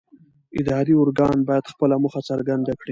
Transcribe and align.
اداري 0.59 0.93
ارګان 1.03 1.37
باید 1.49 1.71
خپله 1.71 1.95
موخه 2.03 2.21
څرګنده 2.29 2.71
کړي. 2.73 2.79